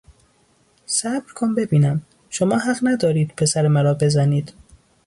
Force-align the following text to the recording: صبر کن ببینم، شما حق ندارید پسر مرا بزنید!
صبر 0.85 1.31
کن 1.35 1.55
ببینم، 1.55 2.01
شما 2.29 2.57
حق 2.57 2.79
ندارید 2.83 3.33
پسر 3.37 3.67
مرا 3.67 3.93
بزنید! 3.93 4.53